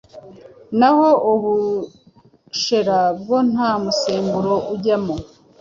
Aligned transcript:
na 0.79 0.89
ho 0.97 1.09
ubushera 1.31 2.99
bwo 3.19 3.37
nta 3.51 3.69
musemburo 3.83 4.53
ujyamo. 4.73 5.15